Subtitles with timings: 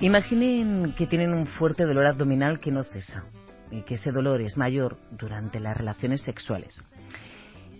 [0.00, 3.24] Imaginen que tienen un fuerte dolor abdominal que no cesa
[3.70, 6.82] y que ese dolor es mayor durante las relaciones sexuales.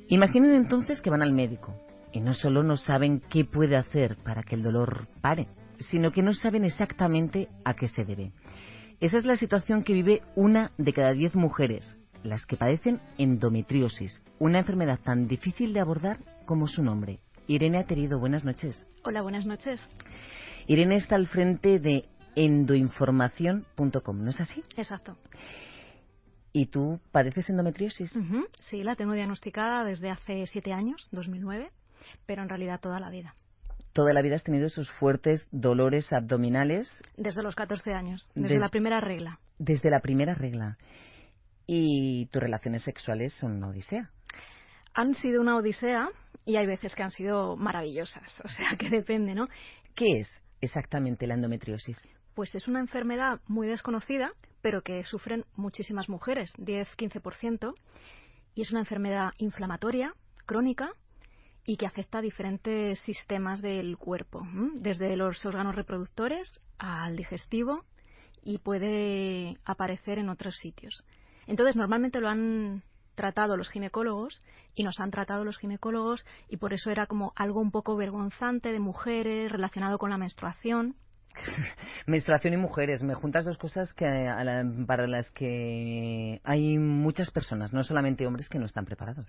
[0.08, 1.74] Imaginen entonces que van al médico
[2.12, 5.48] y no solo no saben qué puede hacer para que el dolor pare,
[5.78, 8.32] sino que no saben exactamente a qué se debe.
[8.98, 14.22] Esa es la situación que vive una de cada diez mujeres, las que padecen endometriosis,
[14.38, 17.20] una enfermedad tan difícil de abordar como su nombre.
[17.46, 18.88] Irene Aterido, buenas noches.
[19.04, 19.86] Hola, buenas noches.
[20.66, 24.64] Irene está al frente de endoinformación.com, ¿no es así?
[24.76, 25.16] Exacto.
[26.52, 28.12] ¿Y tú padeces endometriosis?
[28.70, 31.70] Sí, la tengo diagnosticada desde hace siete años, 2009,
[32.24, 33.34] pero en realidad toda la vida.
[33.92, 36.90] Toda la vida has tenido esos fuertes dolores abdominales.
[37.16, 39.38] Desde los 14 años, desde la primera regla.
[39.58, 40.76] Desde la primera regla.
[41.66, 44.10] ¿Y tus relaciones sexuales son una odisea?
[44.94, 46.08] Han sido una odisea
[46.44, 49.46] y hay veces que han sido maravillosas, o sea que depende, ¿no?
[49.94, 51.98] ¿Qué es exactamente la endometriosis?
[52.34, 57.74] Pues es una enfermedad muy desconocida, pero que sufren muchísimas mujeres, 10-15%,
[58.54, 60.92] y es una enfermedad inflamatoria, crónica,
[61.64, 67.84] y que afecta a diferentes sistemas del cuerpo, desde los órganos reproductores al digestivo
[68.40, 71.04] y puede aparecer en otros sitios.
[71.48, 72.82] Entonces, normalmente lo han
[73.16, 74.40] tratado los ginecólogos
[74.76, 78.70] y nos han tratado los ginecólogos y por eso era como algo un poco vergonzante
[78.70, 80.94] de mujeres relacionado con la menstruación.
[82.06, 84.06] Menstruación y mujeres, me juntas dos cosas que
[84.86, 89.26] para las que hay muchas personas, no solamente hombres, que no están preparados.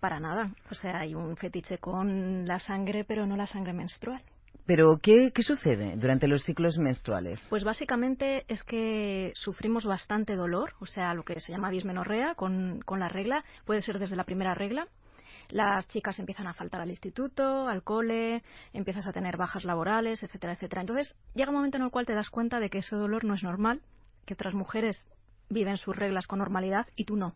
[0.00, 0.52] Para nada.
[0.70, 4.22] O sea, hay un fetiche con la sangre, pero no la sangre menstrual.
[4.68, 7.42] Pero, ¿qué, sucede durante los ciclos menstruales?
[7.48, 12.82] Pues básicamente es que sufrimos bastante dolor, o sea, lo que se llama dismenorrea con,
[12.84, 13.42] con la regla.
[13.64, 14.86] Puede ser desde la primera regla,
[15.48, 18.42] las chicas empiezan a faltar al instituto, al cole,
[18.74, 20.82] empiezas a tener bajas laborales, etcétera, etcétera.
[20.82, 23.32] Entonces llega un momento en el cual te das cuenta de que ese dolor no
[23.32, 23.80] es normal,
[24.26, 25.02] que otras mujeres
[25.48, 27.34] viven sus reglas con normalidad y tú no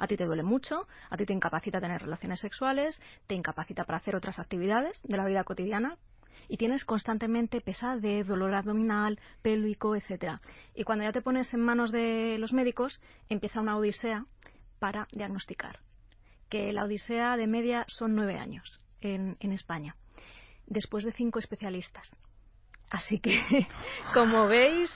[0.00, 3.98] a ti te duele mucho, a ti te incapacita tener relaciones sexuales, te incapacita para
[3.98, 5.98] hacer otras actividades de la vida cotidiana
[6.48, 10.40] y tienes constantemente pesadez, dolor abdominal, pélvico, etcétera.
[10.74, 14.24] Y cuando ya te pones en manos de los médicos, empieza una odisea
[14.78, 15.80] para diagnosticar.
[16.48, 19.96] Que la odisea de media son nueve años en, en España,
[20.66, 22.16] después de cinco especialistas.
[22.90, 23.38] Así que,
[24.14, 24.90] como veis,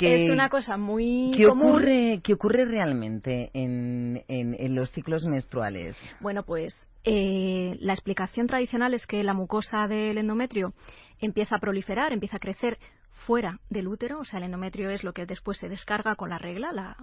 [0.00, 5.96] es una cosa muy ¿qué Ocurre, ¿Qué ocurre realmente en, en, los ciclos menstruales?
[6.20, 6.74] Bueno, pues
[7.04, 10.72] eh, la explicación tradicional es que la mucosa del endometrio
[11.20, 12.78] empieza a proliferar, empieza a crecer
[13.26, 16.38] fuera del útero, o sea, el endometrio es lo que después se descarga con la
[16.38, 16.96] regla, la,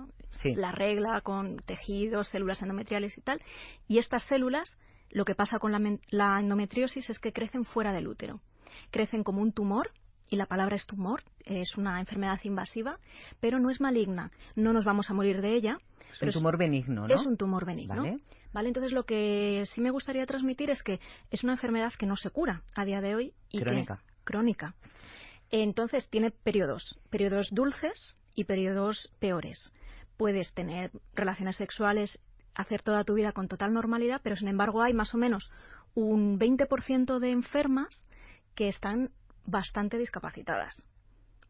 [0.44, 3.41] la regla con tejidos, células endometriales y tal,
[3.88, 4.78] y estas células,
[5.09, 8.41] lo que pasa con la, la endometriosis es que crecen fuera del útero,
[8.91, 9.91] crecen como un tumor
[10.31, 12.97] y la palabra es tumor, es una enfermedad invasiva,
[13.42, 15.78] pero no es maligna, no nos vamos a morir de ella.
[16.09, 17.14] Es un tumor benigno, ¿no?
[17.14, 18.03] Es un tumor benigno.
[18.53, 18.68] Vale.
[18.68, 22.30] Entonces lo que sí me gustaría transmitir es que es una enfermedad que no se
[22.30, 24.02] cura a día de hoy y crónica.
[24.24, 24.74] crónica.
[25.50, 29.74] Entonces tiene periodos, periodos dulces y periodos peores.
[30.16, 32.20] Puedes tener relaciones sexuales,
[32.56, 35.50] hacer toda tu vida con total normalidad, pero sin embargo hay más o menos
[35.94, 38.02] un 20% de enfermas
[38.56, 39.12] que están
[39.46, 40.75] bastante discapacitadas,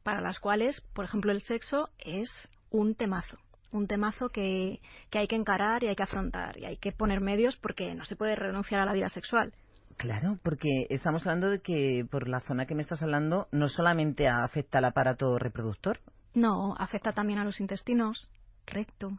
[0.04, 2.30] para las cuales, por ejemplo, el sexo es
[2.70, 3.38] un temazo,
[3.72, 4.80] un temazo que,
[5.10, 8.06] que hay que encarar y hay que afrontar y hay que poner medios porque no
[8.06, 9.54] se puede renunciar a la vida sexual.
[9.98, 14.28] Claro, porque estamos hablando de que por la zona que me estás hablando no solamente
[14.28, 16.00] afecta al aparato reproductor.
[16.34, 18.32] No, afecta también a los intestinos,
[18.66, 19.12] recto,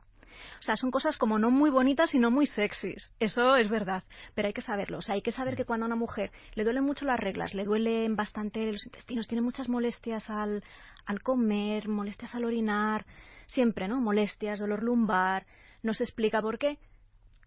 [0.58, 3.10] o sea, son cosas como no muy bonitas y no muy sexys.
[3.18, 4.04] Eso es verdad.
[4.34, 4.98] Pero hay que saberlo.
[4.98, 7.54] O sea, hay que saber que cuando a una mujer le duelen mucho las reglas,
[7.54, 10.62] le duelen bastante los intestinos, tiene muchas molestias al,
[11.06, 13.04] al comer, molestias al orinar,
[13.46, 14.00] siempre, ¿no?
[14.00, 15.46] Molestias, dolor lumbar,
[15.82, 16.78] no se explica por qué,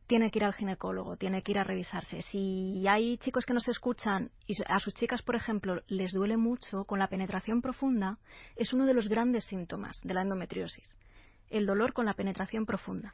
[0.07, 2.21] tiene que ir al ginecólogo, tiene que ir a revisarse.
[2.21, 6.85] Si hay chicos que nos escuchan y a sus chicas, por ejemplo, les duele mucho
[6.85, 8.17] con la penetración profunda,
[8.55, 10.95] es uno de los grandes síntomas de la endometriosis
[11.49, 13.13] el dolor con la penetración profunda.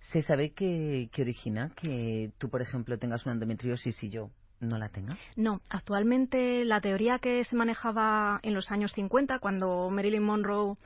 [0.00, 4.30] ¿Se sabe qué, origina que tú, por ejemplo, tengas una endometriosis y yo
[4.60, 5.16] no la tenga?
[5.34, 10.76] No, actualmente la teoría que se manejaba en los años 50, cuando Marilyn Monroe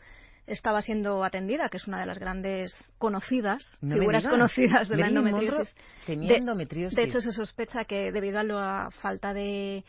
[0.46, 5.74] estaba siendo atendida, que es una de las grandes conocidas, figuras conocidas de la endometriosis.
[6.06, 6.96] Tenía endometriosis.
[6.96, 9.84] De hecho, se sospecha que debido a la falta de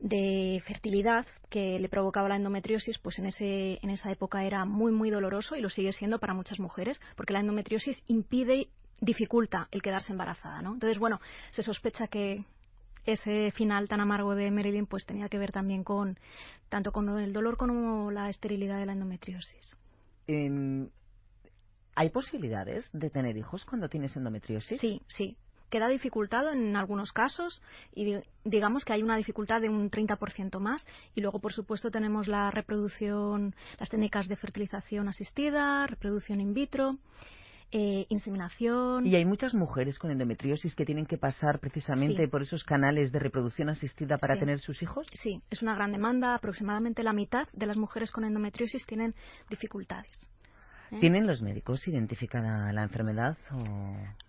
[0.00, 4.92] de fertilidad que le provocaba la endometriosis, pues en, ese, en esa época era muy,
[4.92, 8.68] muy doloroso y lo sigue siendo para muchas mujeres, porque la endometriosis impide,
[9.00, 10.74] dificulta el quedarse embarazada, ¿no?
[10.74, 11.20] Entonces, bueno,
[11.50, 12.44] se sospecha que
[13.06, 16.18] ese final tan amargo de Marilyn pues tenía que ver también con
[16.68, 19.76] tanto con el dolor como la esterilidad de la endometriosis.
[21.94, 24.80] ¿Hay posibilidades de tener hijos cuando tienes endometriosis?
[24.80, 25.36] Sí, sí.
[25.70, 27.62] Queda dificultado en algunos casos
[27.94, 32.28] y digamos que hay una dificultad de un 30% más y luego por supuesto tenemos
[32.28, 36.92] la reproducción, las técnicas de fertilización asistida, reproducción in vitro
[37.72, 39.06] eh, inseminación.
[39.06, 43.18] Y hay muchas mujeres con endometriosis que tienen que pasar precisamente por esos canales de
[43.18, 45.06] reproducción asistida para tener sus hijos.
[45.20, 46.34] Sí, es una gran demanda.
[46.34, 49.12] Aproximadamente la mitad de las mujeres con endometriosis tienen
[49.50, 50.28] dificultades.
[50.90, 50.98] ¿Eh?
[51.00, 53.36] ¿Tienen los médicos identificada la enfermedad?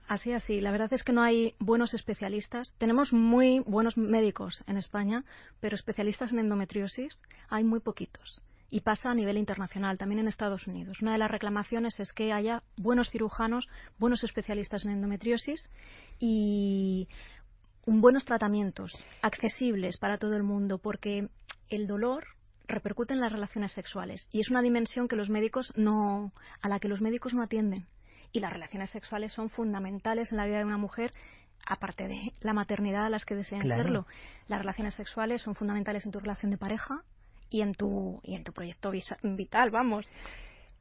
[0.07, 0.61] Así, así.
[0.61, 2.75] La verdad es que no hay buenos especialistas.
[2.77, 5.23] Tenemos muy buenos médicos en España,
[5.59, 7.19] pero especialistas en endometriosis
[7.49, 11.01] hay muy poquitos y pasa a nivel internacional, también en Estados Unidos.
[11.01, 13.67] Una de las reclamaciones es que haya buenos cirujanos,
[13.97, 15.69] buenos especialistas en endometriosis
[16.19, 17.07] y
[17.85, 21.29] buenos tratamientos accesibles para todo el mundo, porque
[21.69, 22.25] el dolor
[22.67, 26.31] repercute en las relaciones sexuales y es una dimensión que los médicos no,
[26.61, 27.85] a la que los médicos no atienden.
[28.33, 31.11] Y las relaciones sexuales son fundamentales en la vida de una mujer
[31.65, 34.05] aparte de la maternidad a las que deseen serlo.
[34.47, 37.03] Las relaciones sexuales son fundamentales en tu relación de pareja,
[37.49, 38.91] y en tu, y en tu proyecto
[39.23, 40.05] vital, vamos.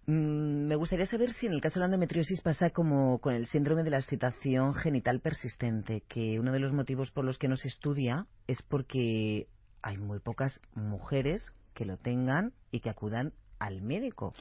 [0.07, 3.47] Mm, me gustaría saber si en el caso de la endometriosis pasa como con el
[3.47, 7.57] síndrome de la excitación genital persistente, que uno de los motivos por los que no
[7.57, 9.49] se estudia es porque
[9.83, 14.33] hay muy pocas mujeres que lo tengan y que acudan al médico.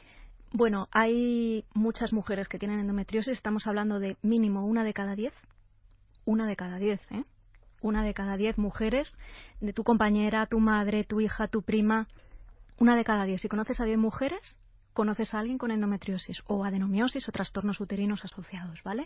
[0.53, 5.33] Bueno, hay muchas mujeres que tienen endometriosis, estamos hablando de mínimo una de cada diez,
[6.23, 7.23] una de cada diez, ¿eh?
[7.81, 9.13] una de cada diez mujeres,
[9.59, 12.07] de tu compañera, tu madre, tu hija, tu prima,
[12.79, 13.41] una de cada diez.
[13.41, 14.57] Si conoces a diez mujeres,
[14.93, 19.05] conoces a alguien con endometriosis o adenomiosis o trastornos uterinos asociados, ¿vale?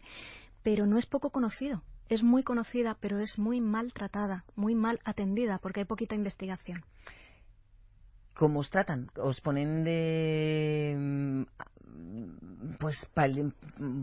[0.62, 1.82] Pero no es poco conocido.
[2.10, 6.84] Es muy conocida, pero es muy mal tratada, muy mal atendida, porque hay poquita investigación.
[8.40, 9.10] ¿Cómo os tratan?
[9.18, 10.96] ¿Os ponen de.
[10.98, 11.44] Mm,
[12.80, 12.96] pues,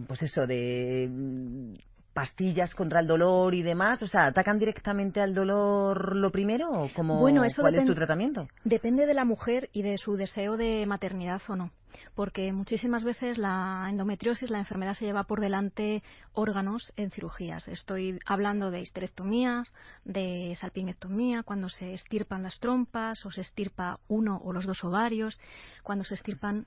[0.07, 1.75] pues eso, de
[2.13, 4.03] pastillas contra el dolor y demás?
[4.03, 7.95] O sea, ¿atacan directamente al dolor lo primero o cómo, bueno, eso cuál es tu
[7.95, 8.47] tratamiento?
[8.63, 11.71] Depende de la mujer y de su deseo de maternidad o no.
[12.15, 16.03] Porque muchísimas veces la endometriosis, la enfermedad, se lleva por delante
[16.33, 17.69] órganos en cirugías.
[17.69, 19.73] Estoy hablando de histerectomías,
[20.05, 25.39] de salpingectomía, cuando se estirpan las trompas o se estirpa uno o los dos ovarios,
[25.83, 26.67] cuando se estirpan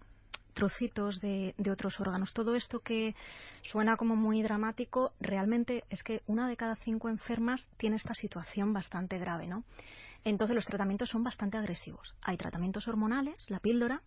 [0.53, 2.33] trocitos de, otros órganos.
[2.33, 3.15] Todo esto que
[3.61, 8.73] suena como muy dramático, realmente es que una de cada cinco enfermas tiene esta situación
[8.73, 9.63] bastante grave, ¿no?
[10.25, 12.13] Entonces los tratamientos son bastante agresivos.
[12.21, 14.01] Hay tratamientos hormonales, la píldora,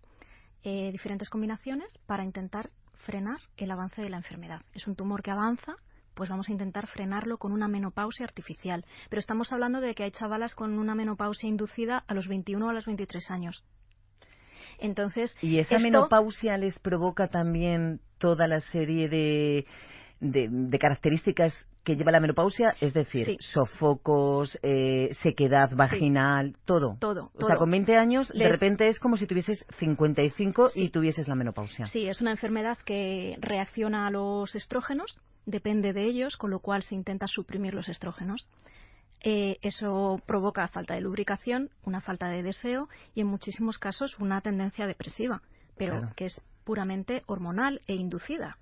[0.65, 2.71] eh, diferentes combinaciones para intentar
[3.05, 4.63] frenar el avance de la enfermedad.
[4.75, 5.77] Es un tumor que avanza,
[6.15, 8.85] pues vamos a intentar frenarlo con una menopausia artificial.
[9.09, 12.71] Pero estamos hablando de que hay chavalas con una menopausia inducida a los 21 o
[12.71, 13.65] a los 23 años.
[14.79, 19.67] Entonces, ¿Y esa menopausia les provoca también toda la serie de,
[20.21, 26.97] de, características que lleva la menopausia, es decir, sofocos, eh, sequedad vaginal, todo.
[27.01, 27.31] Todo.
[27.35, 31.35] O sea, con 20 años, de repente es como si tuvieses 55 y tuvieses la
[31.35, 31.87] menopausia.
[31.87, 36.83] Sí, es una enfermedad que reacciona a los estrógenos, depende de ellos, con lo cual
[36.83, 38.49] se intenta suprimir los estrógenos.
[39.25, 44.41] Eh, eso provoca falta de lubricación, una falta de deseo y en muchísimos casos una
[44.41, 45.43] tendencia depresiva,
[45.77, 48.59] pero que es puramente hormonal e inducida.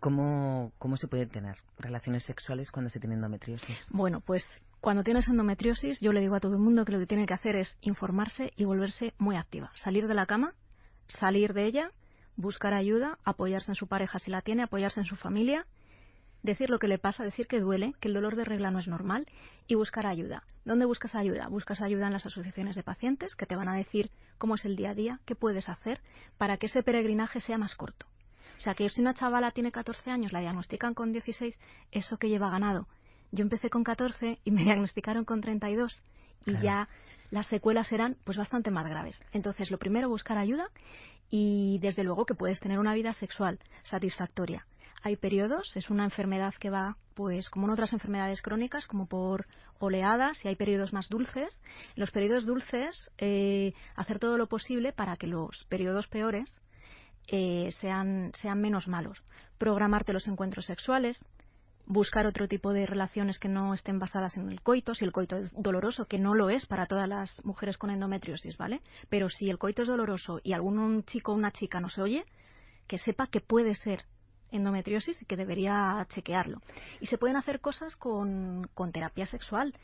[0.00, 3.78] ¿Cómo, ¿Cómo se pueden tener relaciones sexuales cuando se tiene endometriosis?
[3.90, 4.44] Bueno, pues
[4.80, 7.34] cuando tienes endometriosis, yo le digo a todo el mundo que lo que tiene que
[7.34, 9.72] hacer es informarse y volverse muy activa.
[9.74, 10.54] Salir de la cama,
[11.08, 11.90] salir de ella,
[12.36, 15.66] buscar ayuda, apoyarse en su pareja si la tiene, apoyarse en su familia
[16.46, 18.88] decir lo que le pasa, decir que duele, que el dolor de regla no es
[18.88, 19.26] normal
[19.66, 20.44] y buscar ayuda.
[20.64, 21.48] ¿Dónde buscas ayuda?
[21.48, 24.76] Buscas ayuda en las asociaciones de pacientes que te van a decir cómo es el
[24.76, 26.00] día a día, qué puedes hacer
[26.38, 28.06] para que ese peregrinaje sea más corto.
[28.58, 31.58] O sea, que si una chavala tiene 14 años, la diagnostican con 16,
[31.92, 32.88] eso que lleva ganado.
[33.32, 36.00] Yo empecé con 14 y me diagnosticaron con 32
[36.46, 36.86] y ya
[37.30, 39.22] las secuelas eran pues bastante más graves.
[39.32, 40.68] Entonces, lo primero, buscar ayuda
[41.28, 44.64] y desde luego que puedes tener una vida sexual satisfactoria
[45.06, 49.46] hay periodos, es una enfermedad que va, pues como en otras enfermedades crónicas, como por
[49.78, 51.62] oleadas, y hay periodos más dulces.
[51.94, 56.58] En los periodos dulces, eh, hacer todo lo posible para que los periodos peores
[57.28, 59.22] eh, sean, sean menos malos.
[59.58, 61.24] Programarte los encuentros sexuales,
[61.86, 65.36] buscar otro tipo de relaciones que no estén basadas en el coito, si el coito
[65.36, 68.80] es doloroso, que no lo es para todas las mujeres con endometriosis, ¿vale?
[69.08, 72.24] Pero si el coito es doloroso y algún chico o una chica nos oye,
[72.86, 74.04] que sepa que puede ser
[74.50, 76.60] endometriosis y que debería chequearlo.
[77.00, 79.74] Y se pueden hacer cosas con, con terapia sexual.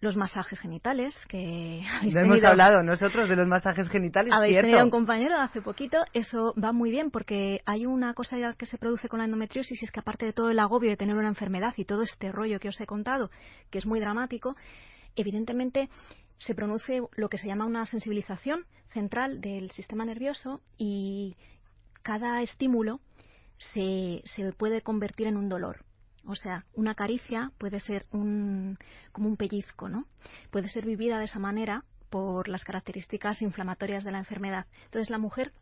[0.00, 4.32] Los masajes genitales, que no hemos hablado nosotros de los masajes genitales.
[4.32, 4.66] Habéis ¿cierto?
[4.68, 8.78] tenido un compañero hace poquito, eso va muy bien porque hay una cosa que se
[8.78, 11.28] produce con la endometriosis y es que aparte de todo el agobio de tener una
[11.28, 13.30] enfermedad y todo este rollo que os he contado,
[13.70, 14.56] que es muy dramático,
[15.16, 15.88] evidentemente
[16.38, 21.36] se produce lo que se llama una sensibilización central del sistema nervioso y
[22.02, 23.00] cada estímulo
[23.74, 25.84] se, se puede convertir en un dolor.
[26.28, 28.78] O sea, una caricia puede ser un,
[29.12, 30.04] como un pellizco, ¿no?
[30.50, 34.66] Puede ser vivida de esa manera por las características inflamatorias de la enfermedad.
[34.84, 35.52] Entonces, la mujer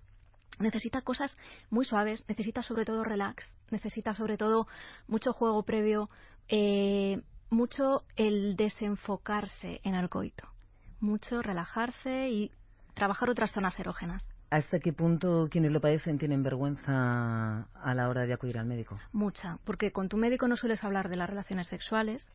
[0.59, 1.37] necesita cosas
[1.71, 4.67] muy suaves, necesita sobre todo relax, necesita sobre todo
[5.07, 6.11] mucho juego previo,
[6.49, 10.49] eh, mucho el desenfocarse en el coito,
[10.99, 12.51] mucho relajarse y
[12.95, 14.29] trabajar otras zonas erógenas.
[14.49, 18.97] ¿Hasta qué punto quienes lo padecen tienen vergüenza a la hora de acudir al médico?
[19.13, 22.31] Mucha, porque con tu médico no sueles hablar de las relaciones sexuales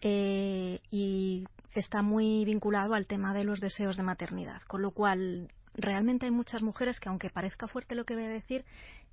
[0.00, 1.44] eh, y
[1.74, 6.32] está muy vinculado al tema de los deseos de maternidad, con lo cual realmente hay
[6.32, 8.64] muchas mujeres que, aunque parezca fuerte lo que voy a decir,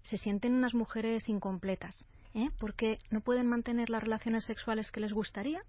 [0.04, 2.04] se sienten unas mujeres incompletas,
[2.36, 2.50] ¿eh?
[2.60, 5.62] porque no pueden mantener las relaciones sexuales que les gustaría,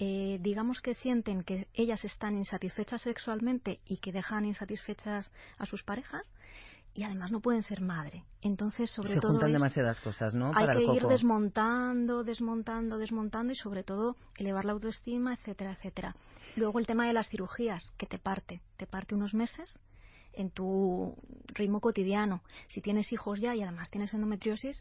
[0.00, 5.28] eh, digamos que sienten que ellas están insatisfechas sexualmente y que dejan insatisfechas
[5.58, 6.32] a sus parejas
[6.94, 8.24] y además no pueden ser madre.
[8.40, 9.32] Entonces, sobre Se todo.
[9.32, 10.52] juntan demasiadas cosas, ¿no?
[10.54, 16.14] Hay que el ir desmontando, desmontando, desmontando y sobre todo elevar la autoestima, etcétera, etcétera.
[16.54, 19.80] Luego el tema de las cirugías, que te parte, te parte unos meses
[20.32, 21.16] en tu
[21.48, 22.42] ritmo cotidiano.
[22.68, 24.80] Si tienes hijos ya y además tienes endometriosis,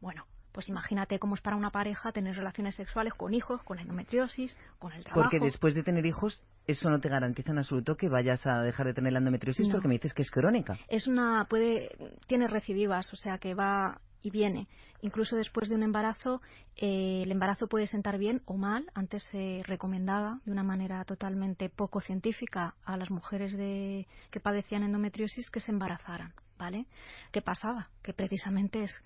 [0.00, 4.56] bueno, pues imagínate cómo es para una pareja tener relaciones sexuales con hijos, con endometriosis,
[4.78, 5.20] con el trabajo.
[5.20, 8.86] Porque después de tener hijos, eso no te garantiza en absoluto que vayas a dejar
[8.86, 9.72] de tener la endometriosis No.
[9.74, 10.78] porque me dices que es crónica.
[10.88, 11.90] es una puede
[12.26, 14.66] tiene recidivas, o sea que va y viene.
[15.02, 16.40] Incluso después de un embarazo,
[16.74, 18.90] eh, el embarazo puede sentar bien o mal.
[18.94, 24.84] Antes se recomendaba de una manera totalmente poco científica a las mujeres de, que padecían
[24.84, 26.86] endometriosis que se embarazaran, ¿vale?
[27.30, 27.90] ¿Qué pasaba?
[28.02, 29.02] Que precisamente es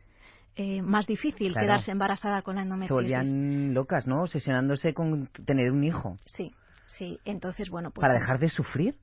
[0.56, 1.66] eh, más difícil Claro.
[1.66, 3.16] quedarse embarazada con la Se endometriosis.
[3.18, 4.22] volvían locas, ¿no?
[4.22, 6.16] Obsesionándose con tener un hijo.
[6.26, 6.52] Sí,
[6.98, 7.18] sí.
[7.24, 8.96] Entonces, bueno, pues Para dejar de sufrir.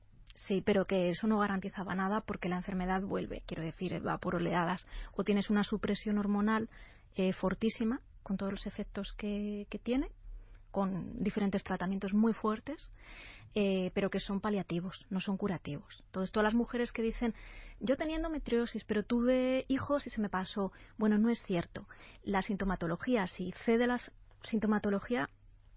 [0.46, 4.36] Sí, pero que eso no garantizaba nada porque la enfermedad vuelve, quiero decir, va por
[4.36, 4.86] oleadas.
[5.16, 6.68] O tienes una supresión hormonal
[7.16, 10.08] eh, fortísima, con todos los efectos que, que tiene,
[10.78, 12.88] con diferentes tratamientos muy fuertes,
[13.56, 16.00] eh, pero que son paliativos, no son curativos.
[16.06, 17.34] Entonces, todas las mujeres que dicen,
[17.80, 20.70] yo tenía endometriosis, pero tuve hijos y se me pasó.
[20.96, 21.88] Bueno, no es cierto.
[22.22, 23.98] La sintomatología, si cede la
[24.44, 25.28] sintomatología,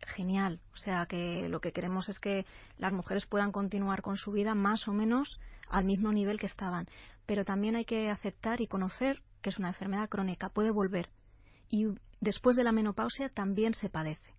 [0.06, 0.60] genial.
[0.74, 2.46] O sea que lo que queremos es que
[2.78, 6.88] las mujeres puedan continuar con su vida más o menos al mismo nivel que estaban.
[7.26, 11.10] Pero también hay que aceptar y conocer que es una enfermedad crónica, puede volver.
[11.70, 11.88] Y
[12.20, 14.31] después de la menopausia también se padece.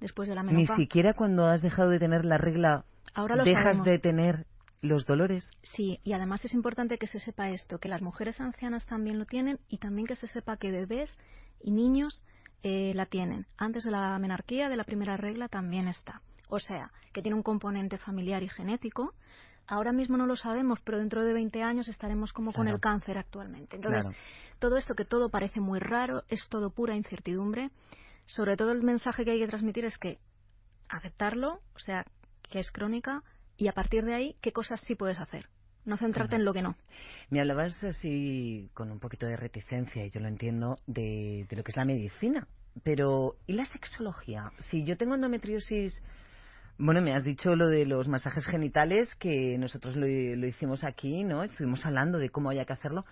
[0.00, 0.76] Después de la Ni menopausia.
[0.76, 3.86] siquiera cuando has dejado de tener la regla Ahora lo dejas sabemos.
[3.86, 4.46] de tener
[4.82, 5.50] los dolores.
[5.74, 9.26] Sí, y además es importante que se sepa esto, que las mujeres ancianas también lo
[9.26, 11.14] tienen y también que se sepa que bebés
[11.62, 12.22] y niños
[12.62, 13.46] eh, la tienen.
[13.58, 16.22] Antes de la menarquía, de la primera regla, también está.
[16.48, 19.12] O sea, que tiene un componente familiar y genético.
[19.66, 23.18] Ahora mismo no lo sabemos, pero dentro de 20 años estaremos como con el cáncer
[23.18, 23.76] actualmente.
[23.76, 24.16] Entonces, Claro.
[24.58, 27.70] todo esto que todo parece muy raro, es todo pura incertidumbre.
[28.30, 30.18] Sobre todo el mensaje que hay que transmitir es que
[30.88, 32.06] aceptarlo, o sea,
[32.48, 33.24] que es crónica,
[33.56, 35.46] y a partir de ahí, qué cosas sí puedes hacer.
[35.84, 36.76] No centrarte en lo que no.
[37.28, 41.64] Me hablabas así con un poquito de reticencia, y yo lo entiendo, de, de lo
[41.64, 42.46] que es la medicina.
[42.84, 44.52] Pero, ¿y la sexología?
[44.58, 46.00] Si yo tengo endometriosis,
[46.78, 51.24] bueno, me has dicho lo de los masajes genitales, que nosotros lo, lo hicimos aquí,
[51.24, 51.42] ¿no?
[51.42, 53.04] Estuvimos hablando de cómo había que hacerlo.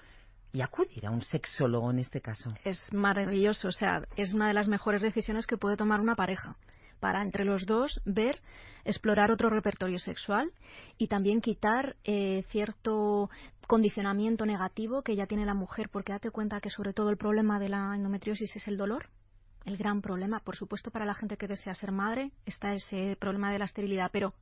[0.52, 2.55] ¿Y acudir a un sexólogo en este caso?
[2.64, 6.57] Es maravilloso, o sea, es una de las mejores decisiones que puede tomar una pareja
[7.00, 8.40] para entre los dos ver,
[8.85, 10.50] explorar otro repertorio sexual
[10.97, 13.31] y también quitar eh, cierto
[13.67, 17.61] condicionamiento negativo que ya tiene la mujer, porque date cuenta que sobre todo el problema
[17.61, 19.07] de la endometriosis es el dolor,
[19.64, 20.40] el gran problema.
[20.40, 24.11] Por supuesto, para la gente que desea ser madre está ese problema de la esterilidad,
[24.12, 24.33] pero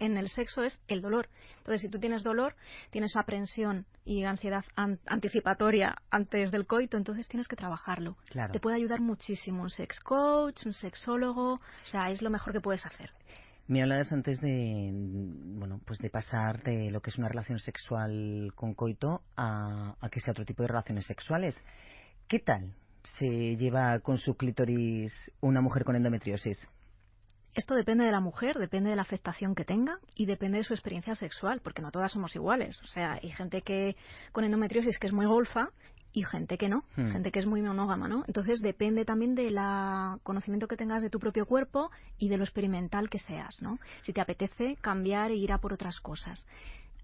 [0.00, 1.28] en el sexo es el dolor.
[1.58, 2.56] Entonces, si tú tienes dolor,
[2.90, 8.16] tienes aprensión y ansiedad an- anticipatoria antes del coito, entonces tienes que trabajarlo.
[8.30, 8.52] Claro.
[8.52, 12.60] Te puede ayudar muchísimo un sex coach, un sexólogo, o sea, es lo mejor que
[12.60, 13.10] puedes hacer.
[13.68, 18.50] Me hablabas antes de, bueno, pues de pasar de lo que es una relación sexual
[18.56, 21.62] con coito a, a que sea otro tipo de relaciones sexuales.
[22.26, 22.74] ¿Qué tal
[23.18, 26.66] se lleva con su clítoris una mujer con endometriosis?
[27.54, 30.72] Esto depende de la mujer, depende de la afectación que tenga y depende de su
[30.72, 32.80] experiencia sexual, porque no todas somos iguales.
[32.82, 33.96] O sea, hay gente que
[34.32, 35.70] con endometriosis que es muy golfa
[36.12, 37.10] y gente que no, Hmm.
[37.10, 38.24] gente que es muy monógama, ¿no?
[38.26, 39.56] Entonces depende también del
[40.22, 43.78] conocimiento que tengas de tu propio cuerpo y de lo experimental que seas, ¿no?
[44.02, 46.44] Si te apetece cambiar e ir a por otras cosas.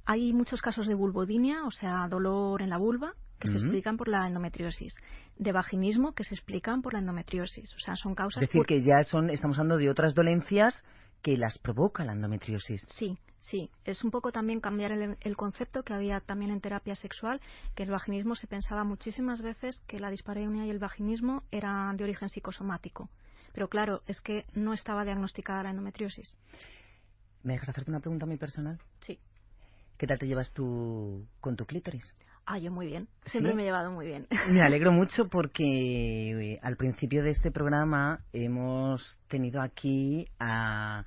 [0.07, 3.65] Hay muchos casos de vulvodinia, o sea, dolor en la vulva, que se Ujú.
[3.65, 4.95] explican por la endometriosis,
[5.37, 8.67] de vaginismo que se explican por la endometriosis, o sea, son Es causas decir, por-
[8.67, 10.83] que ya son, estamos hablando de otras dolencias
[11.23, 12.87] que las provoca la endometriosis.
[12.95, 13.69] Sí, sí.
[13.85, 17.41] Es un poco también cambiar el, el concepto que había también en terapia sexual,
[17.75, 22.05] que el vaginismo se pensaba muchísimas veces que la dispareunia y el vaginismo eran de
[22.05, 23.11] origen psicosomático.
[23.53, 26.33] Pero claro, es que no estaba diagnosticada la endometriosis.
[27.43, 28.79] ¿Me dejas hacerte una pregunta muy personal?
[29.01, 29.19] Sí.
[29.99, 32.05] ¿Qué tal te llevas tú con tu clítoris?
[32.45, 33.09] Ah, yo muy bien.
[33.25, 33.57] Siempre ¿Sí?
[33.57, 34.27] me he llevado muy bien.
[34.51, 41.05] Me alegro mucho porque eh, al principio de este programa hemos tenido aquí a,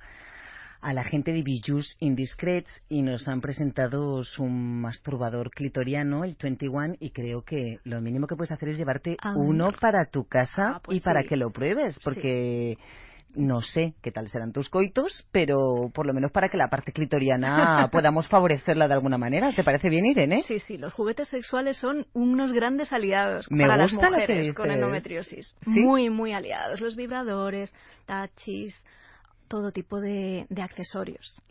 [0.82, 6.96] a la gente de Bijus Indiscrets y nos han presentado su masturbador clitoriano, el 21,
[7.00, 10.72] y creo que lo mínimo que puedes hacer es llevarte Ah, uno para tu casa
[10.74, 11.28] Ah, pues y para sí.
[11.28, 12.76] que lo pruebes, porque
[13.34, 16.92] no sé qué tal serán tus coitos, pero por lo menos para que la parte
[16.92, 19.52] clitoriana podamos favorecerla de alguna manera.
[19.54, 20.42] ¿Te parece bien, Irene?
[20.42, 24.22] Sí, sí, los juguetes sexuales son unos grandes aliados Me para las gusta lo que
[24.22, 25.54] mujeres con endometriosis.
[25.60, 25.80] ¿Sí?
[25.80, 26.80] Muy, muy aliados.
[26.80, 27.72] Los vibradores,
[28.06, 28.80] tachis,
[29.48, 31.42] todo tipo de, de accesorios.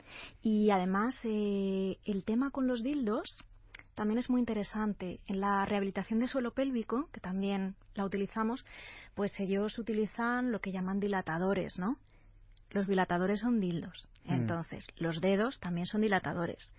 [0.42, 3.44] Y además, eh, el tema con los dildos
[4.00, 5.20] también es muy interesante.
[5.28, 8.66] En la rehabilitación de suelo pélvico, que también la utilizamos,
[9.14, 11.98] pues ellos utilizan lo que llaman dilatadores, ¿no?
[12.70, 14.08] Los dilatadores son dildos.
[14.24, 14.36] Mm.
[14.36, 16.72] Entonces, los dedos también son dilatadores.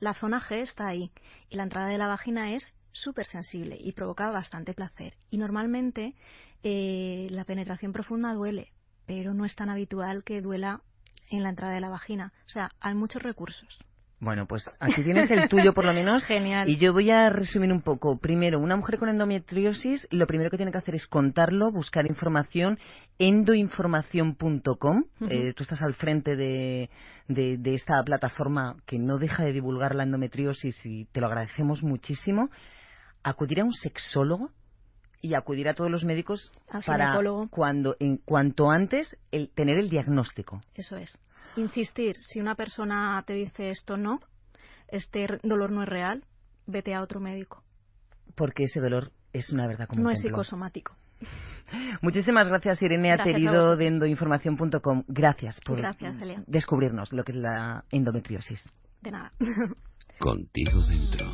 [0.00, 1.12] La zona G está ahí
[1.48, 5.14] y la entrada de la vagina es súper sensible y provoca bastante placer.
[5.30, 6.16] Y normalmente
[6.64, 8.72] eh, la penetración profunda duele,
[9.06, 10.80] pero no es tan habitual que duela
[11.30, 12.32] en la entrada de la vagina.
[12.46, 13.78] O sea, hay muchos recursos.
[14.24, 16.24] Bueno, pues aquí tienes el tuyo por lo menos.
[16.26, 16.68] Genial.
[16.68, 18.18] Y yo voy a resumir un poco.
[18.18, 22.78] Primero, una mujer con endometriosis, lo primero que tiene que hacer es contarlo, buscar información,
[23.18, 25.04] endoinformación.com.
[25.20, 25.30] Ujú.
[25.30, 26.90] Eh, tú estás al frente de,
[27.28, 31.82] de- de esta plataforma que no deja de divulgar la endometriosis y te lo agradecemos
[31.82, 32.50] muchísimo.
[33.22, 34.50] Acudir a un sexólogo
[35.22, 36.52] y acudir a todos los médicos
[36.86, 37.18] para
[37.50, 40.60] cuando en cuanto antes el tener el diagnóstico.
[40.74, 41.18] Eso es.
[41.56, 44.20] Insistir, si una persona te dice esto no,
[44.88, 46.24] este dolor no es real,
[46.66, 47.62] vete a otro médico.
[48.34, 50.96] Porque ese dolor es una verdad como No un es psicosomático.
[52.02, 55.04] Muchísimas gracias, Irene Gracias Aterido de endoinformación.com.
[55.08, 58.68] Gracias por Gracias, descubrirnos lo que es la endometriosis.
[59.00, 59.32] De nada.
[60.18, 61.33] Contigo dentro.